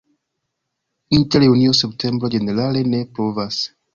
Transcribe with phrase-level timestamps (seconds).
[1.17, 3.63] Inter junio-septembro ĝenerale ne pluvas.